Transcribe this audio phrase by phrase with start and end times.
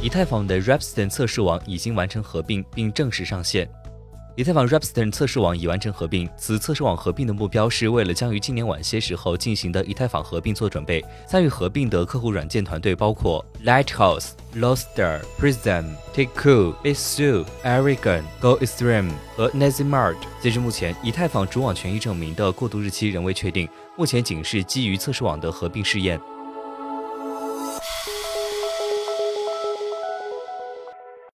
[0.00, 3.68] 以太坊的 Repston 测试网已经完成合并并正式上线。
[4.36, 11.04] 以太坊 Repston 测试网已完成合并，此测试网合并的目标是为了将于今年晚些时候进行的以太坊合并做准备。
[11.26, 26.20] 参与合并的客户软件团队包括 Lighthouse、Loster、Prism、Tiku、Bisu、Aragon、Go Extreme 和 Nasimart 截至目前，以太坊主网权益证明的过渡日期仍未确定，目前仅是基于测试网的合并试验。